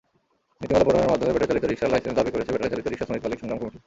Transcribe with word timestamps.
নীতিমালা 0.61 0.87
প্রণয়নের 0.87 1.11
মাধ্যমে 1.11 1.33
ব্যাটারিচালিত 1.33 1.65
রিকশার 1.69 1.91
লাইসেন্স 1.93 2.15
দাবি 2.19 2.31
করেছে 2.33 2.51
ব্যাটারিচালিত 2.53 2.87
রিকশা 2.87 3.05
শ্রমিক-মালিক 3.07 3.39
সংগ্রাম 3.41 3.59
কমিটি। 3.61 3.77